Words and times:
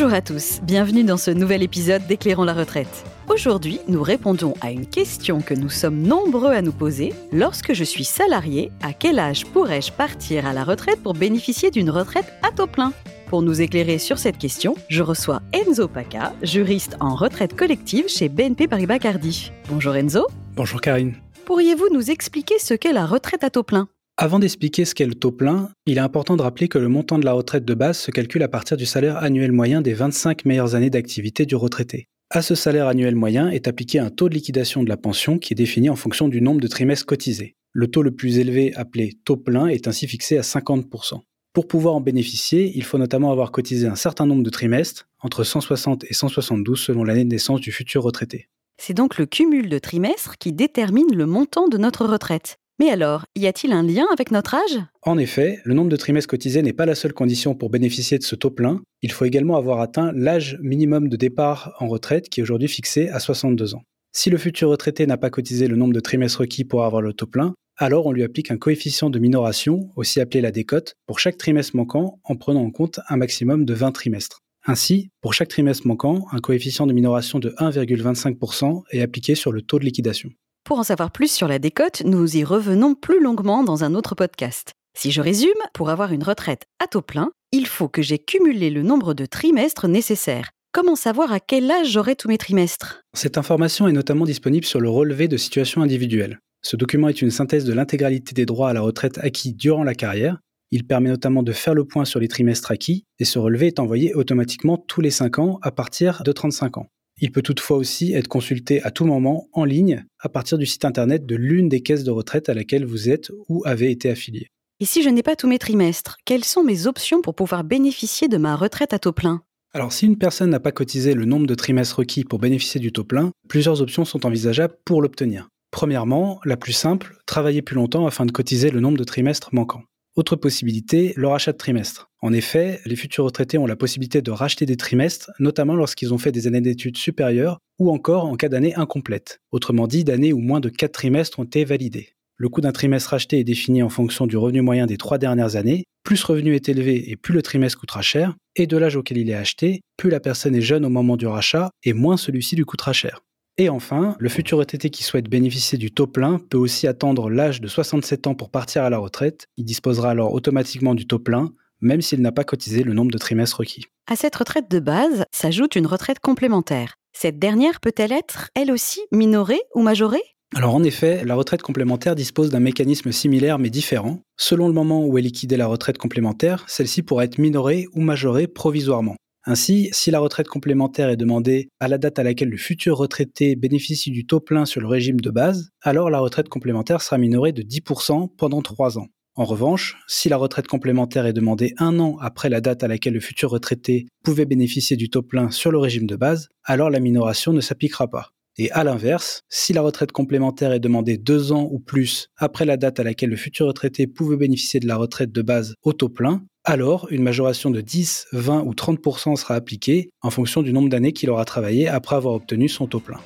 Bonjour 0.00 0.14
à 0.14 0.20
tous, 0.20 0.60
bienvenue 0.62 1.02
dans 1.02 1.16
ce 1.16 1.32
nouvel 1.32 1.60
épisode 1.60 2.06
d'Éclairons 2.06 2.44
la 2.44 2.54
retraite. 2.54 3.04
Aujourd'hui, 3.28 3.80
nous 3.88 4.00
répondons 4.00 4.54
à 4.60 4.70
une 4.70 4.86
question 4.86 5.40
que 5.40 5.54
nous 5.54 5.70
sommes 5.70 6.02
nombreux 6.02 6.52
à 6.52 6.62
nous 6.62 6.70
poser. 6.70 7.12
Lorsque 7.32 7.72
je 7.72 7.82
suis 7.82 8.04
salarié, 8.04 8.70
à 8.80 8.92
quel 8.92 9.18
âge 9.18 9.44
pourrais-je 9.46 9.90
partir 9.90 10.46
à 10.46 10.52
la 10.52 10.62
retraite 10.62 11.02
pour 11.02 11.14
bénéficier 11.14 11.72
d'une 11.72 11.90
retraite 11.90 12.32
à 12.44 12.52
taux 12.52 12.68
plein? 12.68 12.92
Pour 13.26 13.42
nous 13.42 13.60
éclairer 13.60 13.98
sur 13.98 14.20
cette 14.20 14.38
question, 14.38 14.76
je 14.88 15.02
reçois 15.02 15.42
Enzo 15.52 15.88
Paca, 15.88 16.32
juriste 16.44 16.96
en 17.00 17.16
retraite 17.16 17.56
collective 17.56 18.06
chez 18.06 18.28
BNP 18.28 18.68
Paribas 18.68 19.00
Cardi. 19.00 19.50
Bonjour 19.68 19.96
Enzo. 19.96 20.28
Bonjour 20.54 20.80
Karine. 20.80 21.16
Pourriez-vous 21.44 21.88
nous 21.92 22.08
expliquer 22.12 22.60
ce 22.60 22.74
qu'est 22.74 22.92
la 22.92 23.04
retraite 23.04 23.42
à 23.42 23.50
taux 23.50 23.64
plein? 23.64 23.88
Avant 24.20 24.40
d'expliquer 24.40 24.84
ce 24.84 24.96
qu'est 24.96 25.06
le 25.06 25.14
taux 25.14 25.30
plein, 25.30 25.70
il 25.86 25.96
est 25.96 26.00
important 26.00 26.36
de 26.36 26.42
rappeler 26.42 26.66
que 26.66 26.76
le 26.76 26.88
montant 26.88 27.20
de 27.20 27.24
la 27.24 27.34
retraite 27.34 27.64
de 27.64 27.74
base 27.74 27.98
se 27.98 28.10
calcule 28.10 28.42
à 28.42 28.48
partir 28.48 28.76
du 28.76 28.84
salaire 28.84 29.16
annuel 29.18 29.52
moyen 29.52 29.80
des 29.80 29.94
25 29.94 30.44
meilleures 30.44 30.74
années 30.74 30.90
d'activité 30.90 31.46
du 31.46 31.54
retraité. 31.54 32.08
À 32.30 32.42
ce 32.42 32.56
salaire 32.56 32.88
annuel 32.88 33.14
moyen 33.14 33.48
est 33.48 33.68
appliqué 33.68 34.00
un 34.00 34.10
taux 34.10 34.28
de 34.28 34.34
liquidation 34.34 34.82
de 34.82 34.88
la 34.88 34.96
pension 34.96 35.38
qui 35.38 35.54
est 35.54 35.56
défini 35.56 35.88
en 35.88 35.94
fonction 35.94 36.26
du 36.26 36.42
nombre 36.42 36.60
de 36.60 36.66
trimestres 36.66 37.06
cotisés. 37.06 37.54
Le 37.72 37.86
taux 37.86 38.02
le 38.02 38.10
plus 38.10 38.40
élevé, 38.40 38.74
appelé 38.74 39.12
taux 39.24 39.36
plein, 39.36 39.68
est 39.68 39.86
ainsi 39.86 40.08
fixé 40.08 40.36
à 40.36 40.40
50%. 40.40 41.20
Pour 41.52 41.68
pouvoir 41.68 41.94
en 41.94 42.00
bénéficier, 42.00 42.72
il 42.74 42.82
faut 42.82 42.98
notamment 42.98 43.30
avoir 43.30 43.52
cotisé 43.52 43.86
un 43.86 43.94
certain 43.94 44.26
nombre 44.26 44.42
de 44.42 44.50
trimestres, 44.50 45.06
entre 45.20 45.44
160 45.44 46.04
et 46.08 46.12
172 46.12 46.80
selon 46.80 47.04
l'année 47.04 47.24
de 47.24 47.30
naissance 47.30 47.60
du 47.60 47.70
futur 47.70 48.02
retraité. 48.02 48.48
C'est 48.78 48.94
donc 48.94 49.16
le 49.16 49.26
cumul 49.26 49.68
de 49.68 49.78
trimestres 49.78 50.38
qui 50.38 50.52
détermine 50.52 51.14
le 51.14 51.26
montant 51.26 51.68
de 51.68 51.78
notre 51.78 52.04
retraite. 52.04 52.58
Mais 52.80 52.90
alors, 52.90 53.24
y 53.34 53.48
a-t-il 53.48 53.72
un 53.72 53.82
lien 53.82 54.06
avec 54.12 54.30
notre 54.30 54.54
âge? 54.54 54.78
En 55.02 55.18
effet, 55.18 55.58
le 55.64 55.74
nombre 55.74 55.88
de 55.88 55.96
trimestres 55.96 56.30
cotisés 56.30 56.62
n'est 56.62 56.72
pas 56.72 56.86
la 56.86 56.94
seule 56.94 57.12
condition 57.12 57.56
pour 57.56 57.70
bénéficier 57.70 58.18
de 58.18 58.22
ce 58.22 58.36
taux 58.36 58.52
plein. 58.52 58.80
Il 59.02 59.10
faut 59.10 59.24
également 59.24 59.56
avoir 59.56 59.80
atteint 59.80 60.12
l'âge 60.14 60.58
minimum 60.62 61.08
de 61.08 61.16
départ 61.16 61.74
en 61.80 61.88
retraite 61.88 62.28
qui 62.28 62.38
est 62.38 62.42
aujourd'hui 62.44 62.68
fixé 62.68 63.08
à 63.08 63.18
62 63.18 63.74
ans. 63.74 63.82
Si 64.12 64.30
le 64.30 64.38
futur 64.38 64.70
retraité 64.70 65.06
n'a 65.06 65.16
pas 65.16 65.30
cotisé 65.30 65.66
le 65.66 65.74
nombre 65.74 65.92
de 65.92 66.00
trimestres 66.00 66.40
requis 66.40 66.64
pour 66.64 66.84
avoir 66.84 67.02
le 67.02 67.12
taux 67.12 67.26
plein, 67.26 67.54
alors 67.76 68.06
on 68.06 68.12
lui 68.12 68.22
applique 68.22 68.52
un 68.52 68.58
coefficient 68.58 69.10
de 69.10 69.18
minoration, 69.18 69.90
aussi 69.96 70.20
appelé 70.20 70.40
la 70.40 70.52
décote, 70.52 70.94
pour 71.06 71.18
chaque 71.18 71.36
trimestre 71.36 71.76
manquant 71.76 72.20
en 72.24 72.36
prenant 72.36 72.62
en 72.62 72.70
compte 72.70 73.00
un 73.08 73.16
maximum 73.16 73.64
de 73.64 73.74
20 73.74 73.90
trimestres. 73.90 74.38
Ainsi, 74.66 75.10
pour 75.20 75.34
chaque 75.34 75.48
trimestre 75.48 75.86
manquant, 75.86 76.26
un 76.30 76.38
coefficient 76.38 76.86
de 76.86 76.92
minoration 76.92 77.38
de 77.38 77.50
1,25% 77.58 78.82
est 78.90 79.02
appliqué 79.02 79.34
sur 79.34 79.50
le 79.50 79.62
taux 79.62 79.78
de 79.78 79.84
liquidation. 79.84 80.30
Pour 80.68 80.80
en 80.80 80.82
savoir 80.82 81.10
plus 81.10 81.32
sur 81.32 81.48
la 81.48 81.58
décote, 81.58 82.02
nous 82.04 82.36
y 82.36 82.44
revenons 82.44 82.94
plus 82.94 83.22
longuement 83.22 83.64
dans 83.64 83.84
un 83.84 83.94
autre 83.94 84.14
podcast. 84.14 84.74
Si 84.94 85.12
je 85.12 85.22
résume, 85.22 85.48
pour 85.72 85.88
avoir 85.88 86.12
une 86.12 86.22
retraite 86.22 86.66
à 86.78 86.86
taux 86.86 87.00
plein, 87.00 87.30
il 87.52 87.66
faut 87.66 87.88
que 87.88 88.02
j'ai 88.02 88.18
cumulé 88.18 88.68
le 88.68 88.82
nombre 88.82 89.14
de 89.14 89.24
trimestres 89.24 89.88
nécessaires. 89.88 90.50
Comment 90.74 90.94
savoir 90.94 91.32
à 91.32 91.40
quel 91.40 91.70
âge 91.70 91.88
j'aurai 91.88 92.16
tous 92.16 92.28
mes 92.28 92.36
trimestres? 92.36 93.00
Cette 93.14 93.38
information 93.38 93.88
est 93.88 93.92
notamment 93.92 94.26
disponible 94.26 94.66
sur 94.66 94.78
le 94.78 94.90
relevé 94.90 95.26
de 95.26 95.38
situation 95.38 95.80
individuelle. 95.80 96.38
Ce 96.60 96.76
document 96.76 97.08
est 97.08 97.22
une 97.22 97.30
synthèse 97.30 97.64
de 97.64 97.72
l'intégralité 97.72 98.34
des 98.34 98.44
droits 98.44 98.68
à 98.68 98.74
la 98.74 98.82
retraite 98.82 99.16
acquis 99.22 99.54
durant 99.54 99.84
la 99.84 99.94
carrière. 99.94 100.36
Il 100.70 100.86
permet 100.86 101.08
notamment 101.08 101.42
de 101.42 101.52
faire 101.52 101.72
le 101.72 101.86
point 101.86 102.04
sur 102.04 102.20
les 102.20 102.28
trimestres 102.28 102.70
acquis 102.70 103.06
et 103.18 103.24
ce 103.24 103.38
relevé 103.38 103.68
est 103.68 103.80
envoyé 103.80 104.12
automatiquement 104.12 104.76
tous 104.76 105.00
les 105.00 105.10
5 105.10 105.38
ans 105.38 105.58
à 105.62 105.70
partir 105.70 106.22
de 106.24 106.30
35 106.30 106.76
ans. 106.76 106.88
Il 107.20 107.32
peut 107.32 107.42
toutefois 107.42 107.76
aussi 107.76 108.12
être 108.12 108.28
consulté 108.28 108.82
à 108.82 108.90
tout 108.90 109.04
moment 109.04 109.48
en 109.52 109.64
ligne 109.64 110.04
à 110.20 110.28
partir 110.28 110.56
du 110.56 110.66
site 110.66 110.84
internet 110.84 111.26
de 111.26 111.34
l'une 111.34 111.68
des 111.68 111.80
caisses 111.80 112.04
de 112.04 112.10
retraite 112.10 112.48
à 112.48 112.54
laquelle 112.54 112.84
vous 112.84 113.08
êtes 113.08 113.32
ou 113.48 113.62
avez 113.64 113.90
été 113.90 114.08
affilié. 114.08 114.48
Et 114.80 114.84
si 114.84 115.02
je 115.02 115.08
n'ai 115.08 115.24
pas 115.24 115.34
tous 115.34 115.48
mes 115.48 115.58
trimestres, 115.58 116.18
quelles 116.24 116.44
sont 116.44 116.62
mes 116.62 116.86
options 116.86 117.20
pour 117.20 117.34
pouvoir 117.34 117.64
bénéficier 117.64 118.28
de 118.28 118.36
ma 118.36 118.54
retraite 118.54 118.92
à 118.92 119.00
taux 119.00 119.12
plein? 119.12 119.42
Alors 119.74 119.92
si 119.92 120.06
une 120.06 120.16
personne 120.16 120.50
n'a 120.50 120.60
pas 120.60 120.72
cotisé 120.72 121.14
le 121.14 121.24
nombre 121.24 121.46
de 121.46 121.54
trimestres 121.56 121.98
requis 121.98 122.24
pour 122.24 122.38
bénéficier 122.38 122.80
du 122.80 122.92
taux 122.92 123.04
plein, 123.04 123.32
plusieurs 123.48 123.82
options 123.82 124.04
sont 124.04 124.24
envisageables 124.24 124.76
pour 124.84 125.02
l'obtenir. 125.02 125.48
Premièrement, 125.72 126.40
la 126.44 126.56
plus 126.56 126.72
simple, 126.72 127.18
travailler 127.26 127.60
plus 127.60 127.74
longtemps 127.74 128.06
afin 128.06 128.24
de 128.24 128.32
cotiser 128.32 128.70
le 128.70 128.80
nombre 128.80 128.96
de 128.96 129.04
trimestres 129.04 129.50
manquants. 129.52 129.82
Autre 130.18 130.34
possibilité, 130.34 131.12
le 131.14 131.28
rachat 131.28 131.52
de 131.52 131.58
trimestres. 131.58 132.10
En 132.22 132.32
effet, 132.32 132.80
les 132.84 132.96
futurs 132.96 133.26
retraités 133.26 133.56
ont 133.56 133.68
la 133.68 133.76
possibilité 133.76 134.20
de 134.20 134.32
racheter 134.32 134.66
des 134.66 134.76
trimestres, 134.76 135.30
notamment 135.38 135.76
lorsqu'ils 135.76 136.12
ont 136.12 136.18
fait 136.18 136.32
des 136.32 136.48
années 136.48 136.60
d'études 136.60 136.96
supérieures 136.96 137.60
ou 137.78 137.92
encore 137.92 138.24
en 138.24 138.34
cas 138.34 138.48
d'année 138.48 138.74
incomplète. 138.74 139.38
Autrement 139.52 139.86
dit, 139.86 140.02
d'années 140.02 140.32
où 140.32 140.40
moins 140.40 140.58
de 140.58 140.70
4 140.70 140.90
trimestres 140.90 141.38
ont 141.38 141.44
été 141.44 141.64
validés. 141.64 142.16
Le 142.36 142.48
coût 142.48 142.60
d'un 142.60 142.72
trimestre 142.72 143.10
racheté 143.10 143.38
est 143.38 143.44
défini 143.44 143.80
en 143.80 143.90
fonction 143.90 144.26
du 144.26 144.36
revenu 144.36 144.60
moyen 144.60 144.86
des 144.86 144.96
trois 144.96 145.18
dernières 145.18 145.54
années. 145.54 145.84
Plus 146.02 146.16
ce 146.16 146.26
revenu 146.26 146.56
est 146.56 146.68
élevé 146.68 147.12
et 147.12 147.14
plus 147.14 147.32
le 147.32 147.42
trimestre 147.42 147.78
coûtera 147.78 148.02
cher, 148.02 148.34
et 148.56 148.66
de 148.66 148.76
l'âge 148.76 148.96
auquel 148.96 149.18
il 149.18 149.30
est 149.30 149.34
acheté, 149.34 149.82
plus 149.96 150.10
la 150.10 150.18
personne 150.18 150.56
est 150.56 150.60
jeune 150.60 150.84
au 150.84 150.90
moment 150.90 151.16
du 151.16 151.28
rachat 151.28 151.70
et 151.84 151.92
moins 151.92 152.16
celui-ci 152.16 152.56
lui 152.56 152.64
coûtera 152.64 152.92
cher. 152.92 153.20
Et 153.60 153.68
enfin, 153.68 154.14
le 154.20 154.28
futur 154.28 154.58
retraité 154.58 154.88
qui 154.88 155.02
souhaite 155.02 155.28
bénéficier 155.28 155.78
du 155.78 155.90
taux 155.90 156.06
plein 156.06 156.38
peut 156.38 156.56
aussi 156.56 156.86
attendre 156.86 157.28
l'âge 157.28 157.60
de 157.60 157.66
67 157.66 158.28
ans 158.28 158.36
pour 158.36 158.50
partir 158.50 158.84
à 158.84 158.90
la 158.90 158.98
retraite. 158.98 159.48
Il 159.56 159.64
disposera 159.64 160.10
alors 160.10 160.32
automatiquement 160.32 160.94
du 160.94 161.08
taux 161.08 161.18
plein, 161.18 161.50
même 161.80 162.00
s'il 162.00 162.22
n'a 162.22 162.30
pas 162.30 162.44
cotisé 162.44 162.84
le 162.84 162.94
nombre 162.94 163.10
de 163.10 163.18
trimestres 163.18 163.58
requis. 163.58 163.86
À 164.06 164.14
cette 164.14 164.36
retraite 164.36 164.70
de 164.70 164.78
base 164.78 165.24
s'ajoute 165.32 165.74
une 165.74 165.88
retraite 165.88 166.20
complémentaire. 166.20 166.94
Cette 167.12 167.40
dernière 167.40 167.80
peut-elle 167.80 168.12
être, 168.12 168.48
elle 168.54 168.70
aussi, 168.70 169.00
minorée 169.10 169.60
ou 169.74 169.82
majorée? 169.82 170.22
Alors 170.54 170.76
en 170.76 170.84
effet, 170.84 171.24
la 171.24 171.34
retraite 171.34 171.62
complémentaire 171.62 172.14
dispose 172.14 172.50
d'un 172.50 172.60
mécanisme 172.60 173.10
similaire 173.10 173.58
mais 173.58 173.70
différent. 173.70 174.20
Selon 174.36 174.68
le 174.68 174.72
moment 174.72 175.04
où 175.04 175.18
est 175.18 175.22
liquidée 175.22 175.56
la 175.56 175.66
retraite 175.66 175.98
complémentaire, 175.98 176.64
celle-ci 176.68 177.02
pourra 177.02 177.24
être 177.24 177.38
minorée 177.38 177.86
ou 177.92 178.02
majorée 178.02 178.46
provisoirement. 178.46 179.16
Ainsi, 179.50 179.88
si 179.92 180.10
la 180.10 180.18
retraite 180.18 180.46
complémentaire 180.46 181.08
est 181.08 181.16
demandée 181.16 181.70
à 181.80 181.88
la 181.88 181.96
date 181.96 182.18
à 182.18 182.22
laquelle 182.22 182.50
le 182.50 182.58
futur 182.58 182.98
retraité 182.98 183.56
bénéficie 183.56 184.10
du 184.10 184.26
taux 184.26 184.40
plein 184.40 184.66
sur 184.66 184.82
le 184.82 184.86
régime 184.86 185.22
de 185.22 185.30
base, 185.30 185.70
alors 185.80 186.10
la 186.10 186.18
retraite 186.18 186.50
complémentaire 186.50 187.00
sera 187.00 187.16
minorée 187.16 187.52
de 187.52 187.62
10% 187.62 188.28
pendant 188.36 188.60
3 188.60 188.98
ans. 188.98 189.06
En 189.36 189.46
revanche, 189.46 189.96
si 190.06 190.28
la 190.28 190.36
retraite 190.36 190.66
complémentaire 190.66 191.24
est 191.24 191.32
demandée 191.32 191.72
un 191.78 191.98
an 191.98 192.18
après 192.20 192.50
la 192.50 192.60
date 192.60 192.84
à 192.84 192.88
laquelle 192.88 193.14
le 193.14 193.20
futur 193.20 193.48
retraité 193.48 194.06
pouvait 194.22 194.44
bénéficier 194.44 194.98
du 194.98 195.08
taux 195.08 195.22
plein 195.22 195.50
sur 195.50 195.70
le 195.70 195.78
régime 195.78 196.06
de 196.06 196.16
base, 196.16 196.50
alors 196.62 196.90
la 196.90 197.00
minoration 197.00 197.54
ne 197.54 197.62
s'appliquera 197.62 198.06
pas. 198.06 198.34
Et 198.60 198.72
à 198.72 198.82
l'inverse, 198.82 199.42
si 199.48 199.72
la 199.72 199.82
retraite 199.82 200.10
complémentaire 200.10 200.72
est 200.72 200.80
demandée 200.80 201.16
deux 201.16 201.52
ans 201.52 201.68
ou 201.70 201.78
plus 201.78 202.28
après 202.36 202.64
la 202.64 202.76
date 202.76 202.98
à 202.98 203.04
laquelle 203.04 203.30
le 203.30 203.36
futur 203.36 203.66
retraité 203.66 204.08
pouvait 204.08 204.36
bénéficier 204.36 204.80
de 204.80 204.88
la 204.88 204.96
retraite 204.96 205.30
de 205.30 205.42
base 205.42 205.74
au 205.84 205.92
taux 205.92 206.08
plein, 206.08 206.42
alors 206.64 207.06
une 207.10 207.22
majoration 207.22 207.70
de 207.70 207.80
10, 207.80 208.26
20 208.32 208.64
ou 208.64 208.72
30% 208.72 209.36
sera 209.36 209.54
appliquée 209.54 210.10
en 210.22 210.30
fonction 210.30 210.62
du 210.62 210.72
nombre 210.72 210.88
d'années 210.88 211.12
qu'il 211.12 211.30
aura 211.30 211.44
travaillé 211.44 211.86
après 211.86 212.16
avoir 212.16 212.34
obtenu 212.34 212.68
son 212.68 212.88
taux 212.88 212.98
plein. 212.98 213.20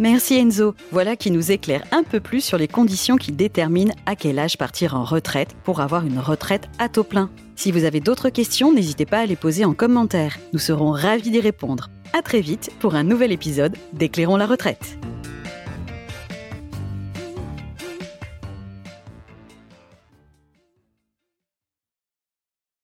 Merci 0.00 0.34
Enzo. 0.34 0.74
Voilà 0.92 1.16
qui 1.16 1.30
nous 1.30 1.50
éclaire 1.50 1.84
un 1.90 2.04
peu 2.04 2.20
plus 2.20 2.40
sur 2.40 2.56
les 2.56 2.68
conditions 2.68 3.16
qui 3.16 3.32
déterminent 3.32 3.94
à 4.06 4.14
quel 4.14 4.38
âge 4.38 4.58
partir 4.58 4.94
en 4.94 5.02
retraite 5.02 5.56
pour 5.64 5.80
avoir 5.80 6.06
une 6.06 6.20
retraite 6.20 6.68
à 6.78 6.88
taux 6.88 7.04
plein. 7.04 7.30
Si 7.56 7.72
vous 7.72 7.84
avez 7.84 7.98
d'autres 7.98 8.28
questions, 8.28 8.72
n'hésitez 8.72 9.06
pas 9.06 9.20
à 9.20 9.26
les 9.26 9.34
poser 9.34 9.64
en 9.64 9.74
commentaire. 9.74 10.38
Nous 10.52 10.60
serons 10.60 10.92
ravis 10.92 11.32
d'y 11.32 11.40
répondre. 11.40 11.90
À 12.12 12.22
très 12.22 12.40
vite 12.40 12.70
pour 12.80 12.94
un 12.94 13.04
nouvel 13.04 13.32
épisode 13.32 13.76
d'Éclairons 13.92 14.36
la 14.36 14.46
retraite. 14.46 14.98